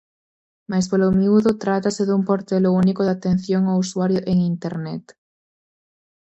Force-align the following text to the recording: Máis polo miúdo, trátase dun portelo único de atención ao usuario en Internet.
Máis 0.71 0.85
polo 0.91 1.07
miúdo, 1.19 1.49
trátase 1.63 2.03
dun 2.05 2.21
portelo 2.29 2.69
único 2.83 3.01
de 3.03 3.11
atención 3.17 3.61
ao 3.65 3.81
usuario 3.85 4.19
en 4.31 4.37
Internet. 4.53 5.03